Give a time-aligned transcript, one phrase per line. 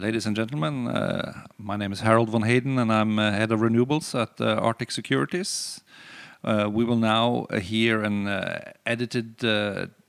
[0.00, 0.88] ladies and gentlemen.
[0.88, 4.54] Uh, my name is Harald von Hayden, and I'm uh, Head of Renewables at uh,
[4.54, 5.82] Arctic Securities.
[6.42, 8.26] We will now hear an
[8.86, 9.38] edited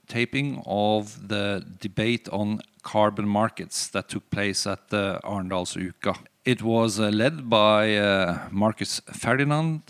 [0.08, 6.16] taping of the debate on carbon markets that took place at the Arendalsuka.
[6.46, 9.82] It was led by Marcus Ferdinand,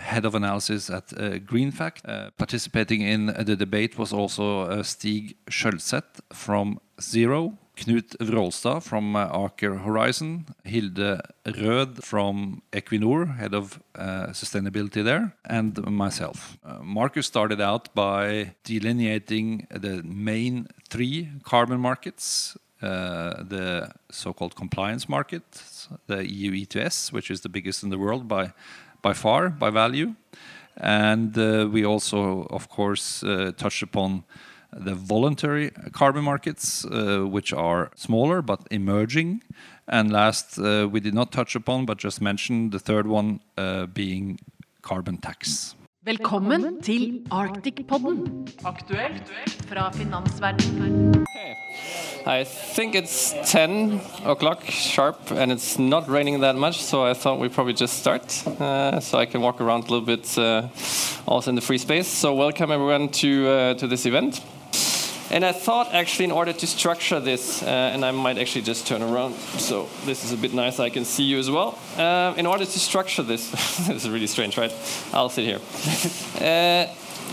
[0.00, 2.36] Head of Analysis at GreenFact.
[2.36, 9.84] Participating in the debate was also Stig Schjølset from Zero, Knut Wroldstad from uh, Aker
[9.84, 16.58] Horizons, Hilde Rød from Equinor, Head of uh, Sustainability there, and myself.
[16.64, 25.42] Uh, Marcus started out by delineating the main three carbon markets, the so-called compliance market,
[26.06, 28.52] the EU ETS, which is the biggest in the world by
[29.14, 30.14] far, by value.
[30.76, 31.34] And
[31.72, 33.24] we also, of course,
[33.56, 34.24] touched upon
[34.72, 39.42] the voluntary carbon markets, uh, which are smaller but emerging.
[39.86, 43.86] And last, uh, we did not touch upon, but just mention the third one, uh,
[43.86, 44.38] being
[44.82, 45.74] carbon tax.
[46.04, 48.46] Velkommen til Arctic-podden.
[48.64, 49.28] Aktuelt
[49.68, 51.26] fra finansverdenen.
[52.26, 57.38] I think it's 10 o'clock sharp, and it's not raining that much, so I thought
[57.38, 58.30] we'd probably just start,
[59.02, 60.38] so I can walk around a little bit,
[61.26, 62.06] also in the free space.
[62.06, 64.40] So, welcome everyone to to this event.
[65.30, 69.02] I thought actually in order to structure this, uh, and I might actually just turn
[69.02, 71.78] around so this is a bit nice, I can see you as well.
[71.96, 73.50] Uh, in order to structure this
[73.86, 74.74] this is really strange, right?
[75.12, 75.60] I'll sit here.
[76.38, 76.86] Uh,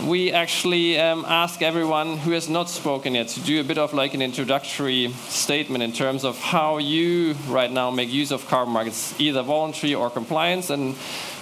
[0.04, 3.94] we actually um, ask everyone who has not spoken yet to do a bit of
[3.94, 8.74] like an introductory statement in terms of how you right now make use of carbon
[8.74, 10.96] markets, either voluntary or compliance, and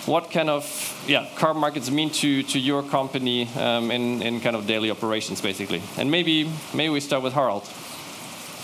[0.06, 0.64] what kind of
[1.08, 5.42] yeah carbon markets mean to to your company, um, in in kind of daily operations,
[5.42, 5.82] basically.
[5.98, 7.64] And maybe maybe we start with Harald.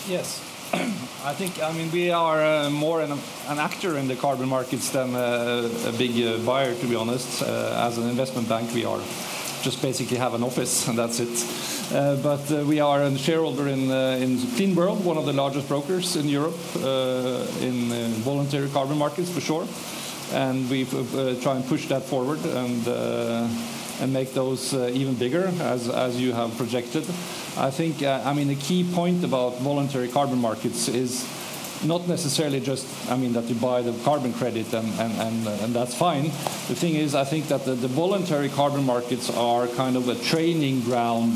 [0.07, 0.45] Yes.
[1.25, 5.15] I think, I mean, we are uh, more an actor in the carbon markets than
[5.15, 7.41] uh, a big uh, buyer, to be honest.
[7.41, 8.99] As an investment bank, we are
[9.63, 12.23] just basically have an office, and that's it.
[12.23, 13.87] But we are a shareholder in
[14.55, 16.59] Clean World, one of the largest brokers in Europe,
[17.61, 17.89] in
[18.23, 19.67] voluntary carbon markets for sure.
[20.31, 23.47] And we uh, try and push that forward and uh,
[24.01, 27.03] and make those uh, even bigger as as you have projected.
[27.57, 31.27] I think, I mean, the key point about voluntary carbon markets is
[31.83, 36.23] not necessarily just, I mean, that you buy the carbon credit and that's fine.
[36.67, 40.81] The thing is, I think that the voluntary carbon markets are kind of a training
[40.81, 41.33] ground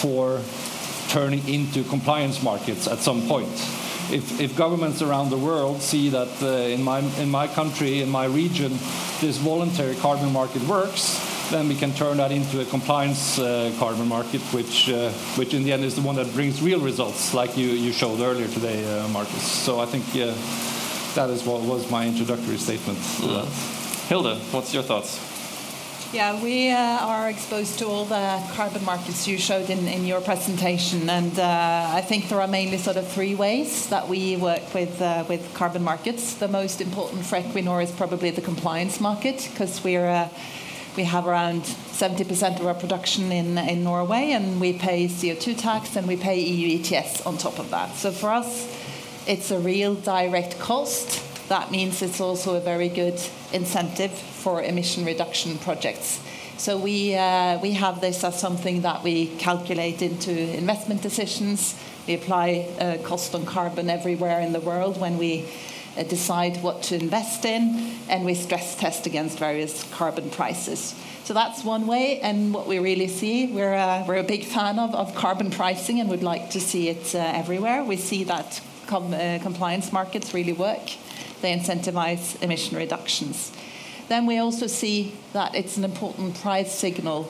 [0.00, 0.40] for
[1.08, 3.50] turning into compliance markets at some point.
[4.12, 8.26] If governments around the world see that uh, in my in my country, in my
[8.26, 8.72] region,
[9.20, 11.18] this voluntary carbon market works,
[11.50, 15.64] then we can turn that into a compliance uh, carbon market, which uh, which in
[15.64, 18.84] the end is the one that brings real results like you you showed earlier today,
[19.12, 19.42] Marcus.
[19.42, 20.04] So I think
[21.14, 23.48] that is what was my introductory statement to that.
[24.08, 25.31] Hilde, what's your thoughts?
[26.12, 26.42] Yeah.
[26.42, 31.08] We uh, are exposed to all the carbon markets you showed in in your presentation.
[31.08, 35.00] And uh, I think there are mainly sort of three ways that we work with
[35.00, 36.34] uh, with carbon markets.
[36.34, 39.96] The most important for Equinor is probably the compliance market, 'cause we
[40.96, 46.06] we have around 70% of our production in Norway, and we pay CO2 tax, and
[46.06, 47.96] we pay EU ETS on top of that.
[47.96, 48.66] So for us,
[49.26, 51.31] it's a real direct cost.
[51.52, 53.20] That means it's also a very good
[53.52, 56.18] incentive for emission reduction projects.
[56.56, 61.74] So we uh, we have this as something that we calculate into investment decisions.
[62.06, 62.46] We apply
[62.80, 65.44] a cost on carbon everywhere in the world when we
[65.98, 70.94] uh, decide what to invest in, and we stress test against various carbon prices.
[71.24, 75.50] So that's one way, and what we really see, we're a big fan of carbon
[75.50, 77.84] pricing and would like to see it everywhere.
[77.84, 80.88] We see that compliance markets really work.
[81.42, 83.52] They incentivize emission reductions.
[84.08, 87.28] Then we also see that it's an important price signal,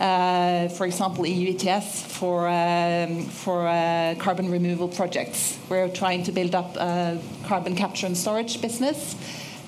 [0.00, 5.58] uh, for example, EU ETS for um, uh, carbon removal projects.
[5.68, 9.14] We're trying to build up a carbon capture and storage business.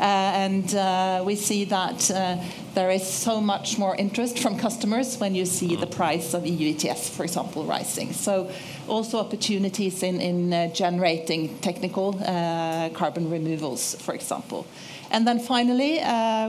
[0.01, 2.37] Uh, and uh, we see that uh,
[2.75, 5.95] there is so much more interest from customers when you see the mm.
[5.95, 8.13] price of EU ETS, for example, rising.
[8.13, 8.51] So
[8.89, 12.15] also opportunities in generating technical
[12.95, 14.67] carbon removals, for example.
[15.11, 16.01] And then finally,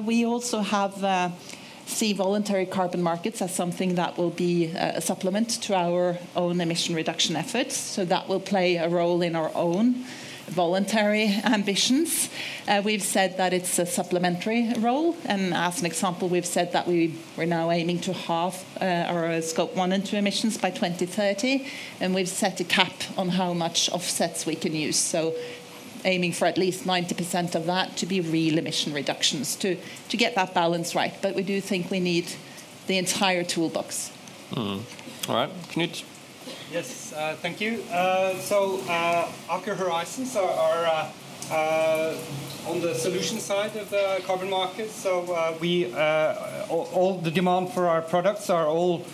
[0.05, 1.31] we also have
[1.85, 6.95] see voluntary carbon markets as something that will be a supplement to our own emission
[6.95, 7.77] reduction efforts.
[7.77, 10.03] So that will play a role in our own
[10.47, 12.29] voluntary ambitions.
[12.67, 16.87] Uh, we've said that it's a supplementary role, and as an example, we've said that
[16.87, 17.11] we're
[17.45, 21.67] now aiming to halve uh, our uh, Scope 1 and 2 emissions by 2030,
[21.99, 24.97] and we've set a cap on how much offsets we can use.
[24.97, 25.35] So
[26.05, 29.77] aiming for at least 90% of that to be real emission reductions to,
[30.09, 31.13] to get that balance right.
[31.21, 32.31] But we do think we need
[32.87, 34.11] the entire toolbox.
[34.51, 34.81] Mm.
[35.27, 36.03] All right, Knut.
[36.75, 37.81] Yes, uh, thank you.
[37.89, 41.09] Uh, so uh, Aker Horizons are, are uh,
[41.49, 42.17] uh,
[42.67, 44.89] on the solution side of the carbon market.
[44.89, 49.05] So uh, we all, all, the demand for our products are all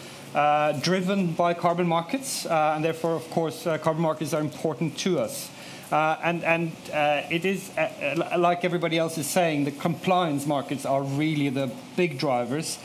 [0.81, 5.51] driven by carbon markets, and therefore, of course, carbon markets are important to us.
[5.91, 10.85] Uh, and, and uh, it is, uh, like everybody else is saying, the compliance markets
[10.85, 12.79] are really the big drivers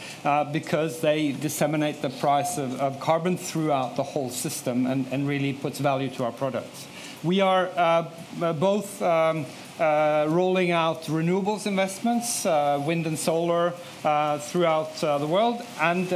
[0.53, 5.53] because they disseminate the price of, of, carbon throughout the whole system and, and really
[5.53, 6.89] puts value to our products.
[7.23, 9.47] We are both um,
[9.79, 13.75] uh, rolling out renewables investments, uh, wind and solar,
[14.05, 16.11] uh, throughout the world, and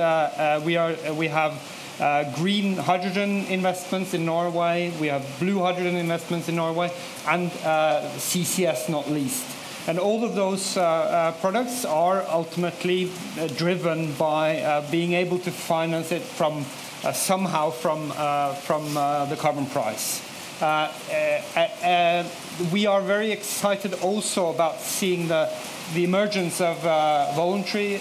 [0.65, 1.53] we are we have
[2.01, 6.91] uh, green hydrogen investments in Norway, we have blue hydrogen investments in Norway,
[7.29, 9.45] and uh, CCS not least.
[9.87, 15.39] And all of those uh, uh products are ultimately uh, driven by uh, being able
[15.41, 16.65] to finance it from
[17.15, 18.11] somehow from,
[18.61, 18.95] from
[19.31, 20.21] the carbon price.
[22.71, 25.49] we are very excited also about seeing the,
[25.95, 26.77] the emergence of
[27.35, 28.01] voluntary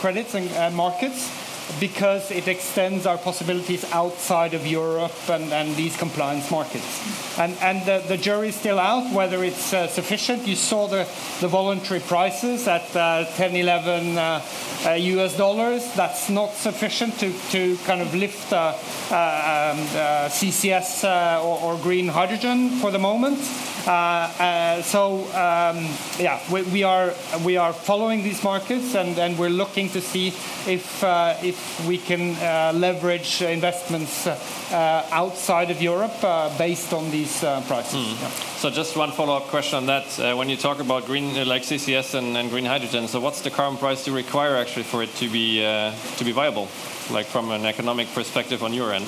[0.00, 1.43] credits and markets
[1.80, 7.38] because it extends our possibilities outside of Europe and, and these compliance markets.
[7.38, 10.46] And, and the, the jury is still out whether it's uh, sufficient.
[10.46, 11.08] You saw the,
[11.40, 14.42] the voluntary prices at uh, 10, 11 uh,
[14.84, 15.92] US uh, dollars.
[15.94, 18.76] That's not sufficient to, to kind of lift uh,
[19.10, 19.86] uh, um,
[20.30, 21.04] CCS
[21.42, 23.38] or, or, green hydrogen for the moment.
[23.84, 25.88] So um,
[26.18, 27.12] yeah, we, we, are
[27.44, 31.02] we are following these markets and, and we're looking to see if if
[31.42, 37.94] if we can uh, leverage investments uh, outside of Europe uh, based on these prices.
[37.94, 38.20] Mm.
[38.20, 38.28] Yeah.
[38.58, 40.36] So just one follow-up question on that.
[40.36, 43.78] when you talk about green, like CCS and, and, green hydrogen, so what's the carbon
[43.78, 46.68] price you require actually for it to be to be viable,
[47.10, 49.06] like from an economic perspective on your end?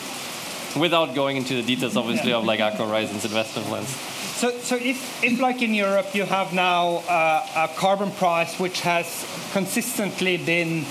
[0.76, 4.15] Without going into the details, obviously, of like Aker Horizons investment plans.
[4.36, 8.82] So, so if, if, like in Europe, you have now uh, a carbon price which
[8.82, 9.06] has
[9.54, 10.84] consistently been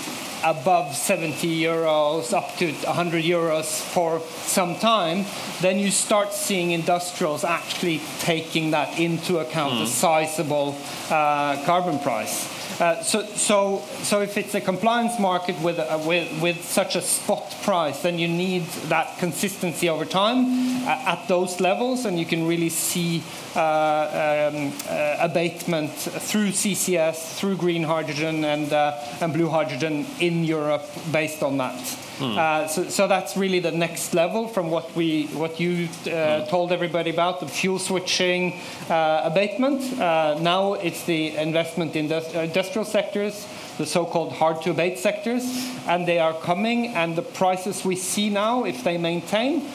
[0.44, 5.26] above 70 euros up to 100 euros for some time,
[5.62, 9.84] then you start seeing industrials actually taking that into account, mm.
[9.84, 10.76] a sizable
[11.12, 12.65] uh, carbon price.
[12.80, 17.02] Uh, so, so, so if it's a compliance market with, uh, with, with such a
[17.02, 22.26] spot price, then you need that consistency over time uh, at those levels, and you
[22.26, 23.24] can really see
[23.56, 24.74] um,
[25.20, 31.76] abatement through CCS, through green hydrogen and, and blue hydrogen in Europe based on that.
[32.18, 32.38] Mm.
[32.38, 36.50] Uh, so, so, that's really the next level from what we what you uh, mm.
[36.50, 38.54] told everybody about the fuel switching
[38.90, 40.00] uh, abatement.
[40.00, 43.46] Uh, now it's the investment in the industrial sectors,
[43.78, 45.44] the so-called hard to abate sectors,
[45.88, 46.88] and they are coming.
[46.96, 49.68] And the prices we see now, if they maintain,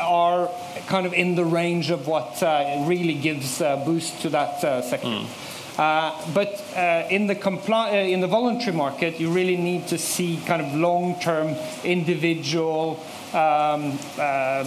[0.00, 0.50] are
[0.88, 5.06] kind of in the range of what uh, really gives a boost to that sector.
[5.06, 5.45] Mm.
[5.78, 10.40] Uh, but uh, in, the uh, in the voluntary market, you really need to see
[10.46, 12.98] kind of long-term individual
[13.34, 14.64] um, um, uh,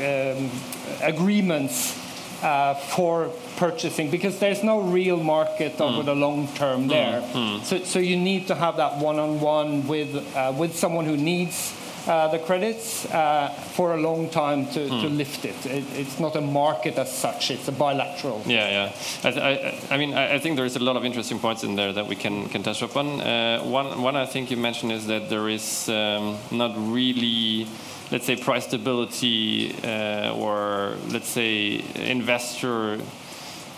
[0.00, 0.50] um,
[1.02, 1.96] agreements
[2.42, 5.80] uh, for purchasing because there's no real market mm.
[5.80, 7.20] over the long term there.
[7.20, 7.62] Mm.
[7.62, 10.14] So, so you need to have that one-on-one with
[10.56, 11.72] with someone who needs
[12.06, 15.02] uh, the credits uh, for a long time to, mm.
[15.02, 15.16] to hmm.
[15.16, 15.66] lift it.
[15.66, 15.84] it.
[15.94, 18.42] It's not a market as such; it's a bilateral.
[18.46, 18.92] Yeah,
[19.24, 19.30] yeah.
[19.30, 21.92] I, I, I mean, I, I, think there's a lot of interesting points in there
[21.92, 23.20] that we can can touch upon.
[23.20, 27.66] Uh, one, one I think you mentioned is that there is um, not really
[28.10, 32.98] let's say price stability uh, or let's say investor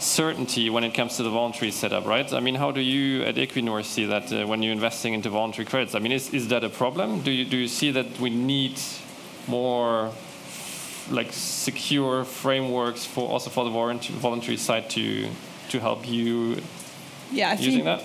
[0.03, 2.33] certainty when it comes to the voluntary setup, right?
[2.33, 5.67] I mean, how do you at Equinor see that uh, when you're investing into voluntary
[5.67, 5.95] credits?
[5.95, 7.21] I mean, is, is that a problem?
[7.21, 8.79] Do you, do you see that we need
[9.49, 10.13] more
[11.11, 15.29] like secure frameworks for also for the voluntary side to
[15.69, 16.63] to help you
[17.33, 18.03] yeah, I using think, that?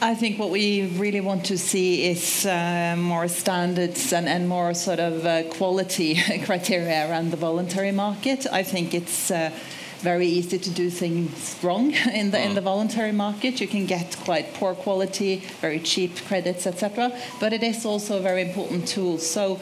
[0.00, 4.74] I think what we really want to see is uh, more standards and, and more
[4.74, 8.46] sort of uh, quality criteria around the voluntary market.
[8.52, 9.50] I think it's uh,
[10.00, 12.64] very easy to do things wrong in the in the mm.
[12.64, 13.60] voluntary market.
[13.60, 17.12] You can get quite poor quality, very cheap credits, etc.
[17.40, 19.18] But it is also a very important tool.
[19.18, 19.60] So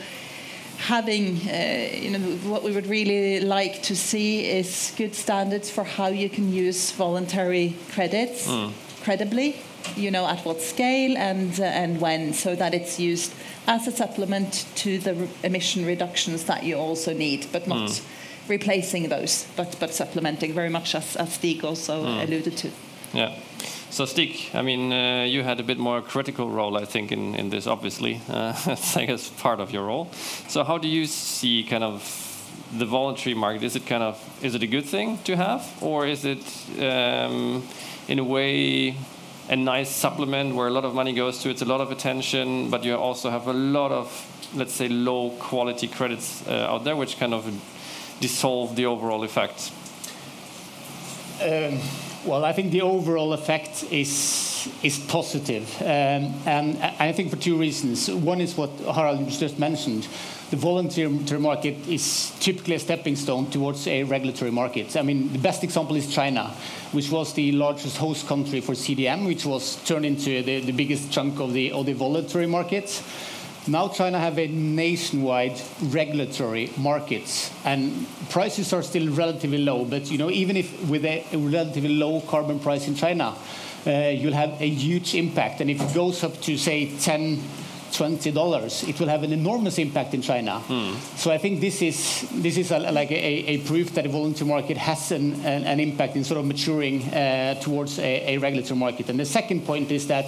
[0.78, 2.18] having uh, you know
[2.50, 6.90] what we would really like to see is good standards for how you can use
[6.90, 8.72] voluntary credits mm.
[9.02, 9.56] credibly
[9.96, 13.32] you know at what scale and uh, and when so that it's used
[13.66, 18.04] as a supplement to the emission reductions that you also need but not mm
[18.48, 22.22] replacing those, but but supplementing very much as, as Stig also mm.
[22.22, 22.70] alluded to.
[23.12, 23.32] Yeah.
[23.90, 27.36] So Stig, I mean, uh, you had a bit more critical role, I think, in,
[27.36, 27.68] in this.
[27.68, 28.52] Obviously, uh,
[28.96, 30.10] I guess part of your role.
[30.48, 32.02] So how do you see kind of
[32.76, 33.62] the voluntary market?
[33.62, 36.44] Is it kind of is it a good thing to have, or is it
[36.80, 37.62] um,
[38.08, 38.96] in a way
[39.48, 41.50] a nice supplement where a lot of money goes to?
[41.50, 44.08] It's a lot of attention, but you also have a lot of
[44.54, 47.46] let's say low quality credits uh, out there, which kind of
[48.20, 49.72] dissolve the overall effect.
[51.42, 51.80] Um
[52.26, 57.58] well, I think the overall effect is is positive, um, and I think for two
[57.58, 58.10] reasons.
[58.10, 60.08] One is what Harald just mentioned.
[60.50, 64.96] The voluntary market is typically a stepping stone towards a regulatory market.
[64.96, 66.54] I mean, the best example is China,
[66.92, 71.10] which was the largest host country for CDM, which was turned into the, the biggest
[71.10, 73.02] chunk of the, of the voluntary market.
[73.66, 79.86] Now China have a nationwide regulatory markets, and prices are still relatively low.
[79.86, 83.34] But you know, even if with a, a relatively low carbon price in China,
[83.86, 85.62] uh, you'll have a huge impact.
[85.62, 87.42] And if it goes up to say 10,
[87.94, 90.58] 20 dollars, it will have an enormous impact in China.
[90.60, 90.94] Hmm.
[91.16, 94.48] So I think this is this is a, like a, a, proof that the voluntary
[94.48, 98.78] market has an, an, an impact in sort of maturing uh, towards a, a regulatory
[98.78, 99.08] market.
[99.08, 100.26] And the second point is that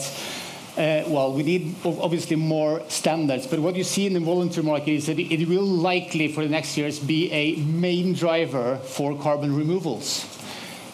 [0.77, 4.91] uh, well, we need obviously more standards, but what you see in the voluntary market
[4.91, 9.57] is that it will likely for the next years be a main driver for carbon
[9.57, 10.25] removals,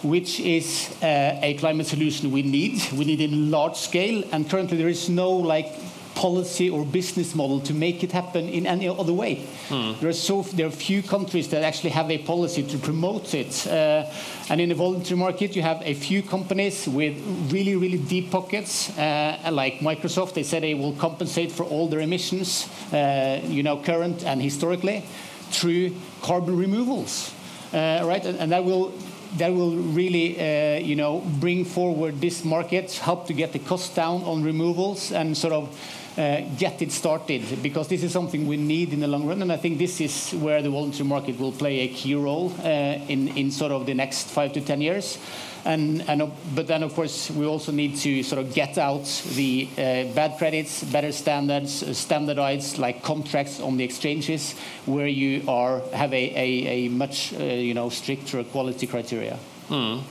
[0.03, 2.81] which is uh, a climate solution we need.
[2.93, 5.75] We need in large scale, and currently there is no like
[6.23, 9.35] policy or business model to make it happen in any other way.
[9.69, 9.93] Hmm.
[10.01, 13.67] There are so there are few countries that actually have a policy to promote it.
[13.67, 14.05] Uh,
[14.49, 17.15] and in the voluntary market, you have a few companies with
[17.53, 20.35] really really deep pockets, uh, like Microsoft.
[20.35, 25.03] They said they will compensate for all their emissions, uh, you know, current and historically,
[25.51, 25.91] through
[26.23, 27.33] carbon removals.
[27.73, 28.93] Uh, right, and, and that will
[29.39, 33.97] that will really, uh, you know, bring forward this market, help to get the cost
[33.97, 35.69] down on removals, and sort of
[36.17, 39.43] get it started because this is something we need in the long run.
[39.43, 42.67] And I think this is where the voluntary market will play a key role uh,
[43.09, 45.19] in, in sort of the next five to 10 years.
[45.65, 49.05] And, and, but then, of course, we also need to sort of get out
[49.35, 54.55] the uh, bad credits, better standards, uh, standardized like contracts on the exchanges,
[54.87, 59.39] where you are have a, a, a much uh, you know stricter quality criteria.
[59.69, 60.03] Mm.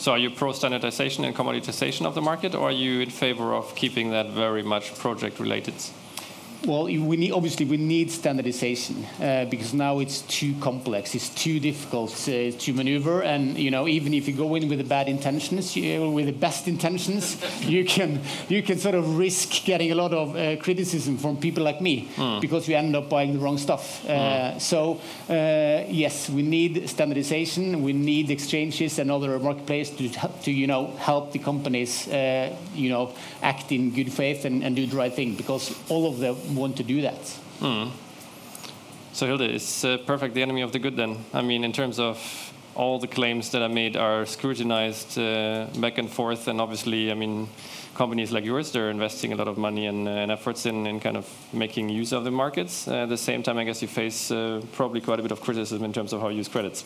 [0.00, 3.52] So are you pro standardization and commoditization of the market, or are you in favor
[3.52, 5.74] of keeping that very much project related?
[6.66, 11.14] Well, we need, obviously we need standardization uh, because now it's too complex.
[11.14, 14.78] It's too difficult uh, to maneuver, and you know even if you go in with
[14.78, 19.64] the bad intentions, you, with the best intentions, you can you can sort of risk
[19.64, 22.40] getting a lot of uh, criticism from people like me mm.
[22.42, 24.02] because you end up buying the wrong stuff.
[24.04, 24.60] Mm.
[24.60, 25.00] So
[25.30, 27.82] uh, yes, we need standardization.
[27.82, 32.90] We need exchanges and other marketplaces to to you know help the companies uh, you
[32.90, 36.36] know act in good faith and, and do the right thing because all of them
[36.54, 37.20] want to do that.
[37.60, 37.90] Mm.
[39.12, 41.24] So Hilde, is uh, perfect the enemy of the good then?
[41.34, 45.98] I mean, in terms of all the claims that are made are scrutinized uh, back
[45.98, 47.48] and forth, and obviously, I mean,
[47.94, 51.00] companies like yours, they're investing a lot of money and, uh, and efforts in, in,
[51.00, 52.86] kind of making use of the markets.
[52.88, 55.84] At the same time, I guess you face uh, probably quite a bit of criticism
[55.84, 56.84] in terms of how you use credits.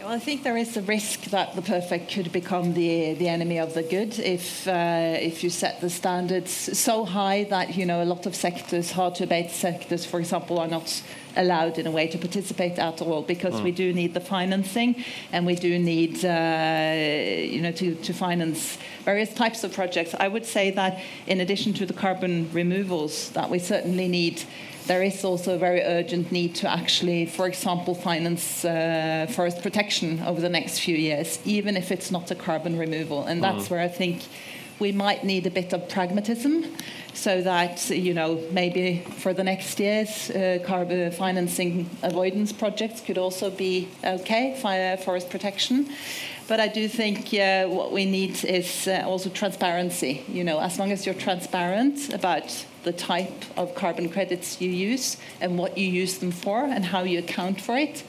[0.00, 3.58] Well, I think there is a risk that the perfect could become the the enemy
[3.58, 8.02] of the good if uh, if you set the standards so high that you know
[8.02, 11.02] a lot of sectors, hard to abate sectors, for example, are not
[11.36, 13.64] allowed in a way to participate at all because mm.
[13.64, 16.94] we do need the financing and we do need uh,
[17.54, 20.14] you know to, to finance various types of projects.
[20.18, 24.42] I would say that in addition to the carbon removals that we certainly need
[24.90, 30.20] there is also a very urgent need to actually, for example, finance uh, forest protection
[30.26, 33.22] over the next few years, even if it's not a carbon removal.
[33.22, 33.70] And that's mm.
[33.70, 34.24] where I think
[34.80, 36.64] we might need a bit of pragmatism
[37.14, 43.18] so that you know maybe for the next years uh, carbon financing avoidance projects could
[43.18, 45.88] also be okay fire forest protection
[46.48, 50.78] but I do think uh, what we need is uh, also transparency you know as
[50.78, 55.86] long as you're transparent about the type of carbon credits you use and what you
[55.86, 58.02] use them for and how you account for it,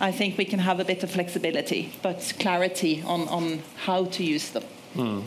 [0.00, 4.24] I think we can have a bit of flexibility, but clarity on, on how to
[4.24, 4.64] use them.
[4.94, 5.20] Hmm.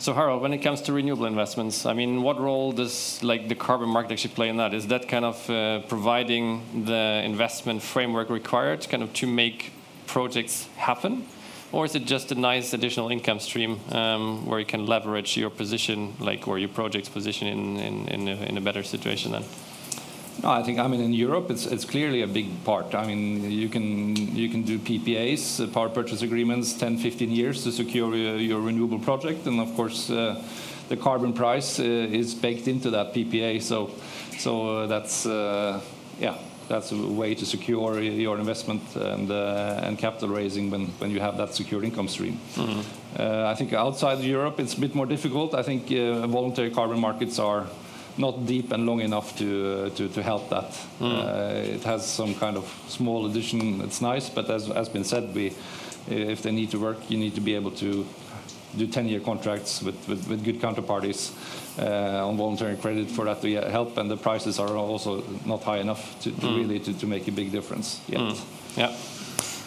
[0.00, 3.56] So Harald, when it comes to renewable investments, I mean, what role does like the
[3.56, 4.72] carbon market actually play in that?
[4.72, 9.72] Is that kind of uh, providing the investment framework required, kind of to make
[10.06, 11.26] projects happen?
[11.72, 15.50] Or is it just a nice additional income stream um, where you can leverage your
[15.50, 19.44] position, like or your project's position, in in, in, a, in a better situation then?
[20.42, 22.94] No, I think I mean in Europe it's it's clearly a big part.
[22.94, 27.64] I mean you can you can do PPAs, uh, power purchase agreements, 10, 15 years
[27.64, 30.40] to secure your, your renewable project, and of course uh,
[30.88, 33.60] the carbon price uh, is baked into that PPA.
[33.60, 33.90] So
[34.38, 35.80] so uh, that's uh,
[36.20, 36.36] yeah
[36.68, 41.20] that's a way to secure your investment and uh, and capital raising when when you
[41.20, 42.38] have that secured income stream.
[42.56, 43.52] Mm -hmm.
[43.52, 45.54] I think outside Europe it's a bit more difficult.
[45.54, 45.88] I think
[46.30, 47.64] voluntary carbon markets are
[48.18, 50.86] not deep and long enough to uh, to, to help that.
[51.00, 51.12] Mm.
[51.12, 53.80] Uh, it has some kind of small addition.
[53.80, 55.52] It's nice, but as has been said, we
[56.10, 58.06] if they need to work, you need to be able to
[58.78, 61.32] do 10-year contracts with, with, with good counterparties
[61.78, 65.78] uh, on voluntary credit for that to help, and the prices are also not high
[65.78, 66.56] enough to, to mm.
[66.56, 68.20] really to, to make a big difference yet.
[68.20, 68.76] Mm.
[68.76, 68.96] Yeah.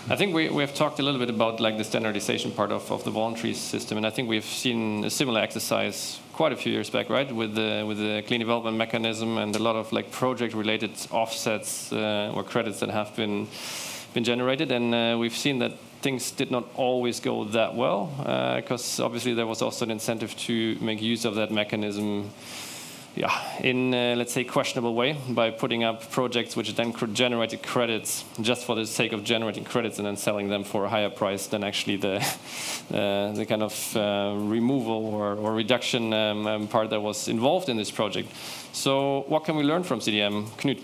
[0.09, 2.91] I think we, we have talked a little bit about like the standardization part of,
[2.91, 6.71] of the voluntary system, and I think we've seen a similar exercise quite a few
[6.71, 10.11] years back, right, with the with the clean development mechanism and a lot of like
[10.11, 13.47] project-related offsets uh, or credits that have been
[14.13, 18.07] been generated, and uh, we've seen that things did not always go that well
[18.57, 22.29] because uh, obviously there was also an incentive to make use of that mechanism
[23.13, 28.23] yeah, in uh, let's say questionable way by putting up projects which then generated credits
[28.39, 31.47] just for the sake of generating credits and then selling them for a higher price
[31.47, 32.15] than actually the
[32.93, 37.67] uh, the kind of uh, removal or, or reduction um, um, part that was involved
[37.67, 38.29] in this project.
[38.71, 40.81] So what can we learn from CDM, Knut?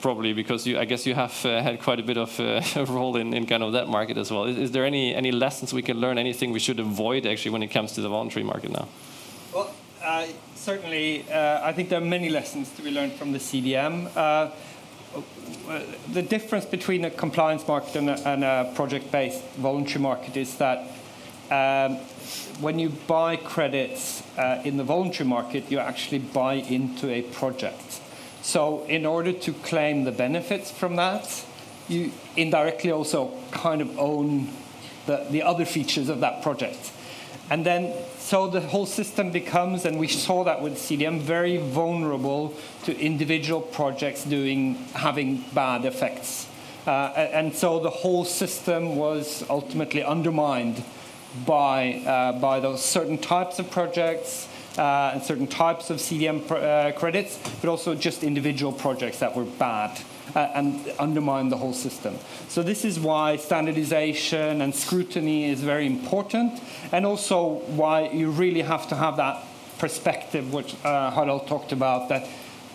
[0.00, 2.84] Probably because you, I guess you have uh, had quite a bit of uh, a
[2.84, 4.44] role in, in kind of that market as well.
[4.44, 6.18] Is, is there any any lessons we can learn?
[6.18, 8.88] Anything we should avoid actually when it comes to the voluntary market now?
[9.54, 9.74] Well
[10.54, 14.10] certainly, uh, I think there are many lessons to be learned from the CDM.
[14.14, 14.50] Uh,
[16.12, 20.78] the difference between a compliance market and a, and a project-based voluntary market is that
[21.50, 21.96] um,
[22.60, 27.87] when you buy credits uh, in the voluntary market, you actually buy into a project.
[28.42, 31.44] So, in order to claim the benefits from that,
[31.88, 34.48] you indirectly also kind of own
[35.06, 36.92] the, the other features of that project.
[37.50, 42.54] And then, so the whole system becomes, and we saw that with CDM, very vulnerable
[42.84, 46.46] to individual projects doing having bad effects.
[46.86, 50.84] Uh, and so the whole system was ultimately undermined
[51.46, 56.54] by, uh, by those certain types of projects uh, and certain types of CDM pr-
[56.54, 59.98] uh, credits, but also just individual projects that were bad
[60.34, 62.16] uh, and undermine the whole system.
[62.48, 66.60] So this is why standardization and scrutiny is very important,
[66.92, 69.44] and also why you really have to have that
[69.78, 72.26] perspective, which uh, Harald talked about, that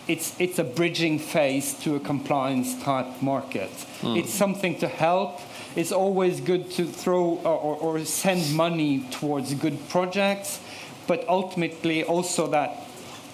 [0.07, 3.71] it's, it's a bridging phase to a compliance type market.
[4.01, 4.17] Mm.
[4.19, 5.39] It's something to help.
[5.75, 10.59] It's always good to throw or, or send money towards good projects,
[11.07, 12.87] but ultimately also that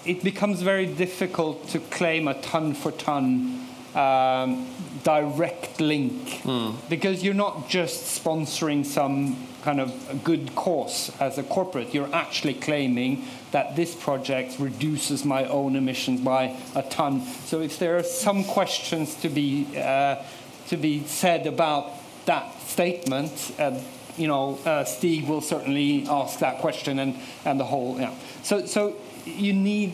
[0.04, 4.66] it becomes very difficult to claim a ton for ton um,
[5.02, 6.74] direct link mm.
[6.88, 11.92] because you're not just sponsoring some kind of good cause as a corporate.
[11.92, 17.22] You're actually claiming that this project reduces my own emissions by a ton.
[17.44, 20.22] So if there are some questions to be uh,
[20.68, 21.90] to be said about
[22.26, 23.52] that statement.
[23.58, 23.80] Uh,
[24.16, 24.84] you know, uh,
[25.26, 27.98] will certainly ask that question, and, and the whole.
[27.98, 28.14] Yeah.
[28.42, 29.92] So, so you need,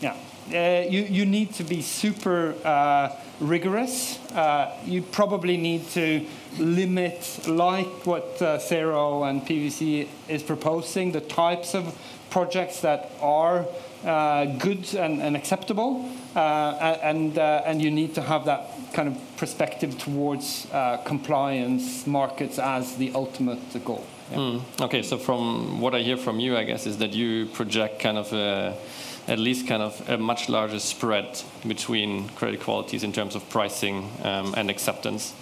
[0.00, 0.16] yeah
[0.52, 4.18] uh, you, you need to be super uh, rigorous.
[4.32, 6.26] Uh, you probably need to
[6.58, 11.96] limit, like what uh, Zero and PVC is proposing, the types of
[12.30, 13.64] projects that are
[14.04, 19.08] uh, good and, and acceptable, uh, and, uh, and you need to have that kind
[19.08, 20.66] of perspective towards
[21.04, 24.06] compliance markets as the ultimate goal.
[24.30, 24.38] Yeah.
[24.38, 24.80] Mm.
[24.80, 28.16] Okay, so from what I hear from you, I guess, is that you project kind
[28.16, 28.74] of a
[29.26, 34.10] at least kind of a much larger spread between credit qualities in terms of pricing
[34.22, 35.32] um, and acceptance.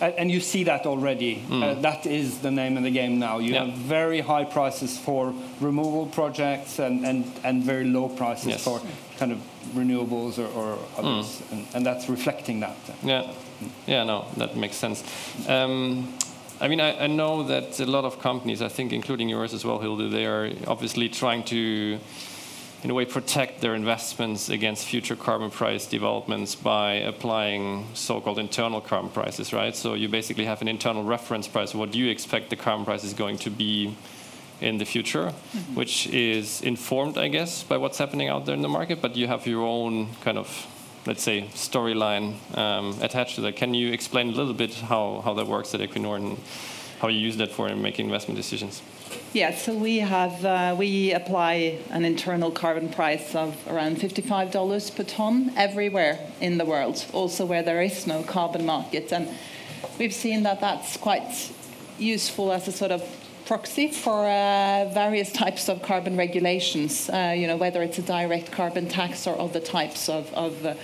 [0.00, 1.42] And you see that already.
[1.48, 1.62] Mm.
[1.62, 3.38] Uh, that is the name of the game now.
[3.38, 3.64] You yeah.
[3.64, 8.64] have very high prices for removal projects and, and, and very low prices yes.
[8.64, 8.80] for
[9.18, 9.40] kind of
[9.74, 11.26] renewables or, or others.
[11.26, 11.52] Mm.
[11.52, 12.76] And, and, that's reflecting that.
[13.02, 13.32] Yeah.
[13.86, 15.02] Yeah, no, that makes sense.
[15.48, 16.14] Um,
[16.60, 19.64] I mean, I, I, know that a lot of companies, I think including yours as
[19.64, 21.98] well, Hilde, they are obviously trying to
[22.82, 28.80] in a way protect their investments against future carbon price developments by applying so-called internal
[28.80, 29.74] carbon prices, right?
[29.74, 31.74] So you basically have an internal reference price.
[31.74, 33.96] What do you expect the carbon price is going to be
[34.60, 35.74] in the future, mm-hmm.
[35.74, 39.26] which is informed, I guess, by what's happening out there in the market, but you
[39.26, 40.48] have your own kind of,
[41.06, 43.56] let's say, storyline um, attached to that.
[43.56, 46.38] Can you explain a little bit how, how that works at Equinor and
[47.00, 48.82] how you use that for making investment decisions?
[49.32, 54.90] Yeah, so we have uh, we apply an internal carbon price of around fifty-five dollars
[54.90, 59.28] per ton everywhere in the world, also where there is no carbon market, and
[59.98, 61.52] we've seen that that's quite
[61.98, 63.02] useful as a sort of
[63.48, 67.08] proxy for uh, various types of carbon regulations.
[67.08, 70.74] Uh, you know, whether it's a direct carbon tax or other types of, of uh,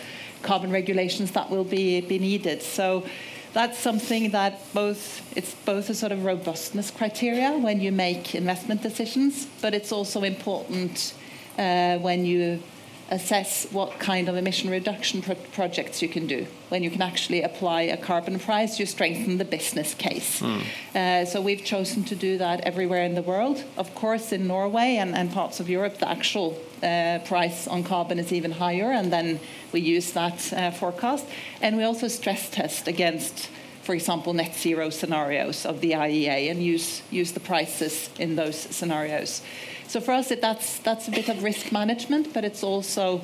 [0.43, 2.63] carbon regulations that will be be needed.
[2.63, 3.05] So
[3.53, 5.03] that's something that both
[5.37, 10.23] it's both a sort of robustness criteria when you make investment decisions, but it's also
[10.23, 11.15] important
[11.59, 12.63] uh, when you
[13.11, 16.47] assess what kind of emission reduction pro projects you can do.
[16.69, 20.41] When you can actually apply a carbon price, you strengthen the business case.
[20.41, 20.63] Mm.
[20.95, 23.65] Uh, so we've chosen to do that everywhere in the world.
[23.77, 28.19] Of course, in Norway and, and parts of Europe, the actual uh, price on carbon
[28.19, 29.41] is even higher, and then
[29.73, 31.27] we use that uh, forecast.
[31.61, 33.51] And we also stress test against
[33.85, 38.57] for example, net zero scenarios of the IEA and use, use the prices in those
[38.57, 39.43] scenarios.
[39.87, 43.21] So for us, it, that's, that's a bit of risk management, but it's also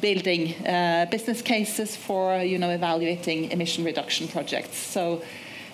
[0.00, 4.76] building uh, business cases for you know, evaluating emission reduction projects.
[4.76, 5.22] So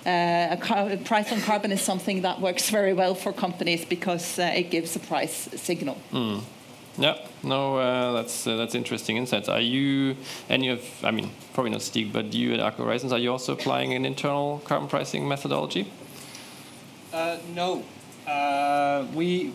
[0.06, 4.52] uh, a, price on carbon is something that works very well for companies because uh,
[4.54, 5.98] it gives a price signal.
[6.12, 6.42] Mm.
[6.96, 9.48] Yeah, no, uh, that's uh, that's interesting insights.
[9.48, 10.16] Are you
[10.48, 10.80] any of?
[11.02, 14.04] I mean, probably not Stig, but you at Aker Horizons, are you also applying an
[14.04, 15.90] internal carbon pricing methodology?
[17.12, 17.84] Uh, no,
[18.28, 19.52] uh, we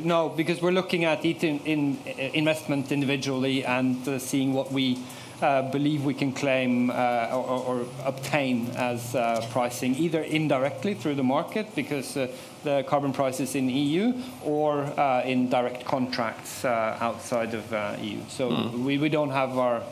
[0.00, 1.98] no because we're looking at each in, in
[2.34, 4.98] investment individually and uh, seeing what we
[5.40, 11.14] uh, believe we can claim uh, or, or, obtain as uh, pricing, either indirectly through
[11.14, 12.26] the market because uh,
[12.64, 18.20] the carbon prices is in EU, or uh, in direct contracts outside of EU.
[18.28, 18.84] So mm.
[18.84, 19.82] we, we don't have our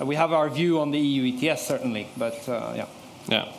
[0.00, 2.86] we have our view on the EU ETS certainly, but yeah.
[3.28, 3.52] Yeah.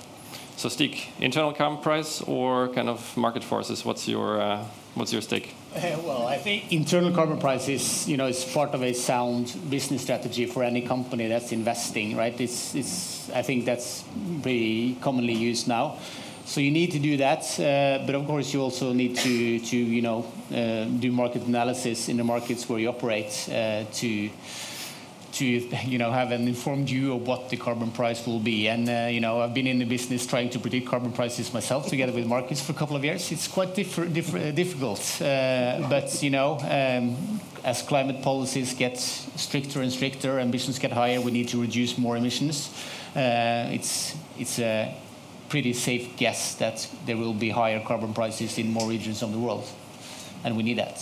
[0.56, 3.86] So Stig, internal carbon price or kind of market forces?
[3.86, 5.56] What's your What's your stake?
[5.76, 9.52] Uh, well, I think internal carbon price is, you know, is part of a sound
[9.68, 12.40] business strategy for any company that's investing, right?
[12.40, 14.04] It's, it's, I think that's
[14.44, 15.98] pretty commonly used now.
[16.46, 19.78] So you need to do that, uh, but of course you also need to, to
[19.78, 24.30] you know, uh, do market analysis in the markets where you operate uh, to
[25.34, 28.68] to you know have an informed view of what the carbon price will be.
[28.68, 31.88] And uh, you know I've been in the business trying to predict carbon prices myself
[31.88, 33.32] together with markets for a couple of years.
[33.32, 39.92] It's quite uh, difficult, uh, but you know um, as climate policies get stricter and
[39.92, 42.70] stricter, ambitions get higher, we need to reduce more emissions.
[43.16, 44.94] It's it's a
[45.54, 49.38] pretty safe guess that there will be higher carbon prices in more regions of the
[49.38, 49.64] world,
[50.44, 50.98] and we need that.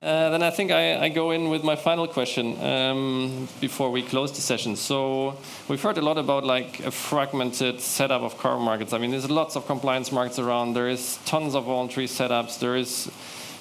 [0.00, 4.02] Uh, then I think I, I, go in with my final question um, before we
[4.02, 4.76] close the session.
[4.76, 5.36] So
[5.68, 8.94] we've heard a lot about like a fragmented setup of carbon markets.
[8.94, 10.72] I mean, there's lots of compliance markets around.
[10.72, 12.58] There is tons of voluntary setups.
[12.58, 13.11] There is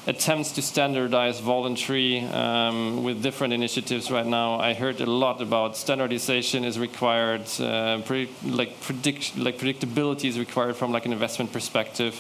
[0.08, 4.60] attempts to standardize voluntary um, with different initiatives right now.
[4.60, 10.40] I heard a lot about standardization is required, uh, pre like predict like predictability is
[10.40, 12.16] required from like an investment perspective.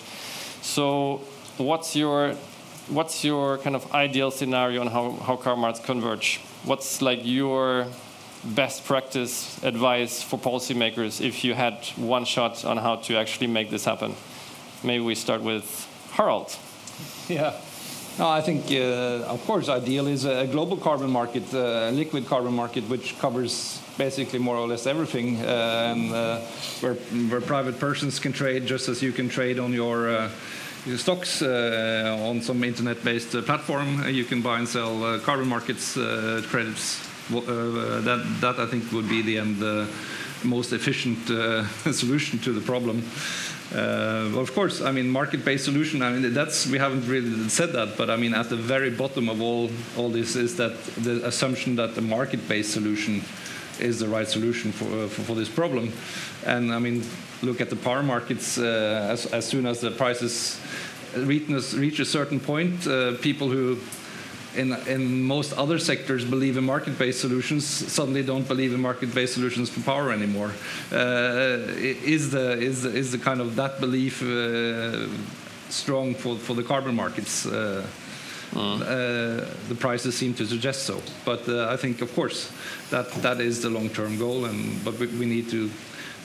[0.61, 1.21] So
[1.57, 2.35] what's your
[2.87, 6.39] what's your kind of ideal scenario on how, how car markets converge?
[6.65, 7.87] What's like your
[8.43, 13.71] best practice advice for policymakers if you had one shot on how to actually make
[13.71, 14.15] this happen?
[14.83, 16.55] Maybe we start with Harald.
[17.27, 17.55] Yeah.
[18.19, 22.27] No, I think, uh, of course, ideal is a global carbon market, uh, a liquid
[22.27, 26.39] carbon market, which covers basically more or less everything, uh, and uh,
[26.81, 26.95] where,
[27.29, 30.29] where private persons can trade just as you can trade on your uh,
[30.97, 34.05] stocks uh, on some internet-based platform.
[34.07, 36.99] You can buy and sell carbon markets credits.
[37.29, 39.87] that, that I think would be the end,
[40.43, 41.27] most efficient
[41.93, 43.03] solution to the problem.
[43.73, 46.01] Uh, of course, I mean market-based solution.
[46.01, 49.29] I mean that's we haven't really said that, but I mean at the very bottom
[49.29, 53.23] of all all this is that the assumption that the market-based solution
[53.79, 55.91] is the right solution for, for, for this problem.
[56.45, 57.03] And I mean,
[57.41, 58.57] look at the power markets.
[58.57, 60.59] Uh, as, as soon as the prices
[61.15, 63.77] reach, reach a certain point, uh, people who
[64.55, 69.69] in, in most other sectors believe in market-based solutions suddenly don't believe in market-based solutions
[69.69, 70.53] for power anymore.
[70.91, 75.07] Uh, is the is the, is the kind of that belief uh,
[75.69, 77.45] strong for for the carbon markets?
[77.45, 77.85] Uh,
[78.51, 78.81] mm.
[78.81, 82.51] uh, the prices seem to suggest so, but uh, I think, of course,
[82.89, 85.69] that that is the long-term goal, and but we, we need to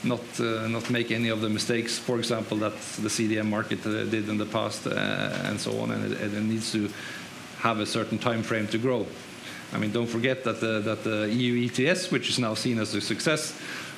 [0.03, 4.03] not uh, not make any of the mistakes, for example, that the CDM market uh,
[4.05, 4.91] did in the past, uh,
[5.45, 5.91] and so on.
[5.91, 6.89] And it, it, needs to
[7.59, 9.05] have a certain time frame to grow.
[9.73, 12.93] I mean, don't forget that the, that the EU ETS, which is now seen as
[12.93, 13.51] a success,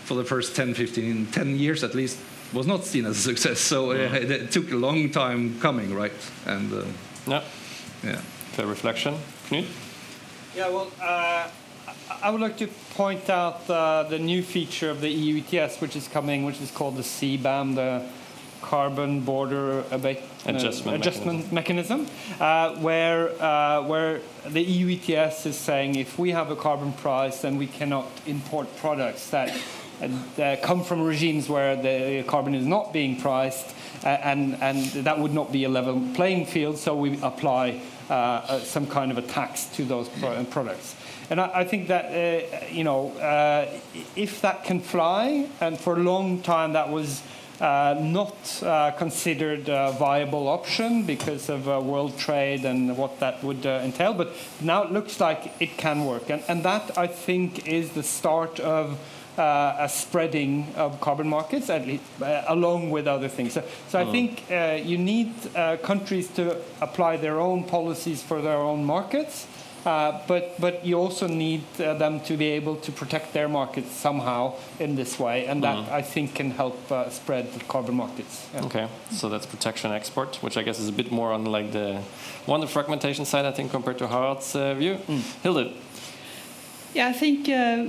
[0.05, 2.17] for the first 10, 15, 10 years at least,
[2.53, 3.59] was not seen as a success.
[3.59, 6.11] So uh, it took a long time coming, right?
[6.45, 6.85] And uh,
[7.27, 7.43] Yeah,
[8.03, 8.15] yeah.
[8.53, 9.15] fair reflection.
[9.49, 9.65] Knut?
[10.55, 11.47] Yeah, well, uh,
[12.23, 15.95] I would like to point out uh, the new feature of the EU ETS, which
[15.95, 18.03] is coming, which is called the CBAM, the
[18.69, 22.05] Carbon Border Abate- uh, Adjustment Adjustment Mechanism,
[22.39, 27.41] uh, where uh, where the EU ETS is saying if we have a carbon price,
[27.41, 29.49] then we cannot import products that.
[30.01, 34.85] Uh, that come from regimes where the carbon is not being priced, uh, and and
[35.03, 36.77] that would not be a level playing field.
[36.77, 40.95] So we apply uh, uh, some kind of a tax to those pro- products.
[41.29, 43.65] And I, I think that uh, you know uh,
[44.15, 47.28] if that can fly, and for a long time that was uh,
[47.59, 53.65] not uh, considered a viable option because of uh, world trade and what that would
[53.65, 54.13] uh, entail.
[54.13, 58.03] But now it looks like it can work, and, and that I think is the
[58.03, 58.97] start of.
[59.37, 63.53] Uh, a spreading of carbon markets, at least, uh, along with other things.
[63.53, 68.41] So, so I think uh, you need uh, countries to apply their own policies for
[68.41, 69.47] their own markets,
[69.85, 73.91] uh, but but you also need uh, them to be able to protect their markets
[73.91, 78.47] somehow in this way, and that I think can help uh, spread the carbon markets.
[78.53, 78.65] Yeah.
[78.65, 82.01] Okay, so that's protection export, which I guess is a bit more on like the
[82.45, 84.97] one the fragmentation side, I think, compared to Harald's uh, view.
[85.43, 85.73] Hilde,
[86.93, 87.85] Yeah, I think uh,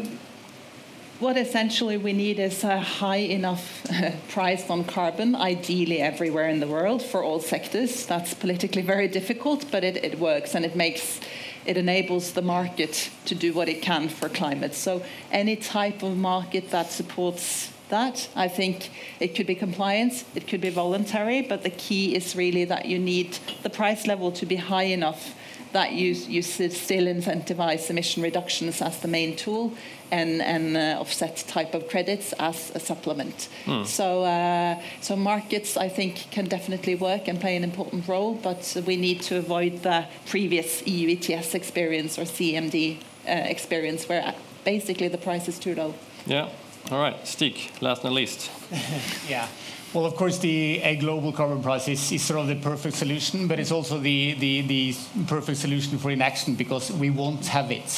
[1.20, 3.86] what essentially we need is a high enough
[4.30, 8.06] price on carbon, ideally everywhere in the world for all sectors.
[8.06, 11.20] That's politically very difficult, but it, it works and it makes
[11.66, 14.74] it enables the market to do what it can for climate.
[14.74, 20.46] So any type of market that supports that, I think it could be compliance, it
[20.46, 24.46] could be voluntary, but the key is really that you need the price level to
[24.46, 25.34] be high enough
[25.72, 29.72] that you, you still incentivize emission reductions as the main tool
[30.10, 33.48] and, and uh, offset type of credits as a supplement.
[33.84, 38.76] So, uh, so markets, I think, can definitely work and play an important role, but
[38.86, 45.08] we need to avoid the previous EU ETS experience or CDM uh, experience where basically
[45.08, 45.94] the price is too low.
[46.26, 46.48] yeah.
[46.90, 48.50] All right, Stig, last but not least.
[49.28, 49.46] Yeah.
[49.92, 53.48] Well, of course, the a global carbon price is, is sort of the perfect solution,
[53.48, 54.94] but it's also the, the, the
[55.26, 57.88] perfect solution for inaction because we won't have it.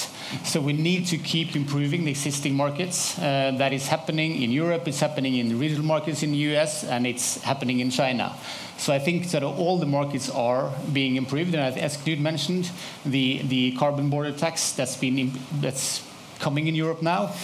[0.45, 3.19] So we need to keep improving the existing markets.
[3.19, 6.83] Uh, that is happening in Europe, it's happening in the regional markets in the US,
[6.83, 8.35] and it's happening in China.
[8.79, 11.55] So I think that all the markets are being improved.
[11.55, 12.71] And as Knut mentioned,
[13.05, 16.03] the, the carbon border tax that's been that's
[16.39, 17.35] coming in Europe now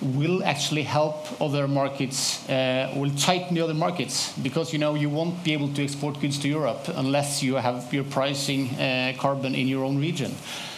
[0.00, 5.10] will actually help other markets, uh, will tighten the other markets because you know you
[5.10, 9.54] won't be able to export goods to Europe unless you have your pricing uh, carbon
[9.54, 10.32] in your own region.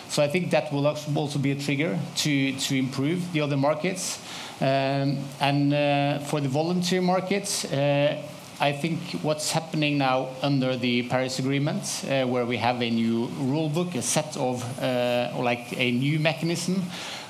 [0.09, 4.19] So I think that will also be a trigger to to improve the other markets.
[4.61, 7.65] Um, and uh, for the volunteer markets.
[7.65, 8.23] Uh,
[8.63, 13.25] I think what's happening now under the Paris Agreement, uh, where we have a new
[13.39, 16.83] rule book, a set of, uh, or like a new mechanism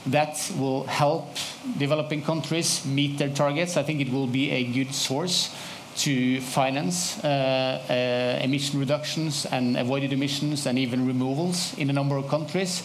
[0.06, 1.36] that will help
[1.78, 3.76] developing countries meet their targets.
[3.76, 5.54] I think it will be a good source
[5.96, 12.16] to finance uh, uh, emission reductions and avoided emissions and even removals in a number
[12.16, 12.82] of countries.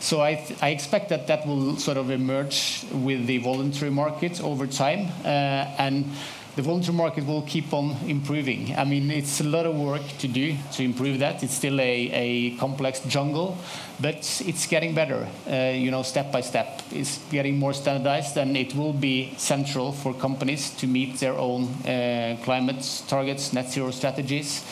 [0.00, 4.66] So I, I expect that that will sort of emerge with the voluntary market over
[4.66, 5.28] time, uh,
[5.78, 6.04] and
[6.58, 8.74] the voluntary market will keep on improving.
[8.76, 11.44] I mean, it's a lot of work to do to improve that.
[11.44, 13.56] It's still a, a complex jungle,
[14.00, 16.82] but it's getting better, uh, you know, step by step.
[16.90, 21.68] It's getting more standardized, and it will be central for companies to meet their own
[21.86, 24.64] uh, climate targets, net zero strategies.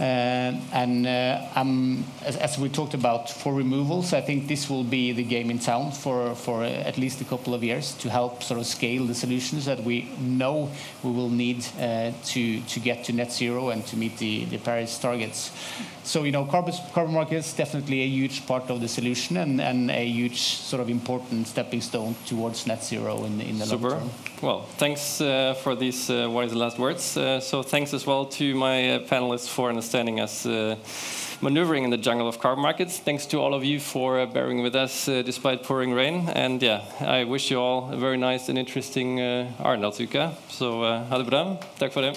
[0.00, 5.12] Uh, and uh, um, as, we talked about for removals, I think this will be
[5.12, 8.42] the game in town for, for uh, at least a couple of years to help
[8.42, 10.70] sort of scale the solutions that we know
[11.02, 14.98] we will need to, to get to net zero and to meet the, the Paris
[14.98, 15.52] targets.
[16.04, 19.90] So, you know, carbon, carbon markets definitely a huge part of the solution and, and
[19.90, 23.90] a huge sort of important stepping stone towards net zero in, in the long Super.
[23.90, 24.10] term.
[24.42, 27.16] Well, thanks uh, for these uh, what is the last words.
[27.16, 30.76] Uh, so thanks as well to my uh, panelists for understanding us uh,
[31.40, 32.98] maneuvering in the jungle of carbon markets.
[32.98, 36.28] Thanks to all of you for uh, bearing with us uh, despite pouring rain.
[36.28, 40.32] And yeah, I wish you all a very nice and interesting uh, Arendalsuka.
[40.48, 41.56] So uh, ha det bra.
[41.78, 42.16] Tack för det.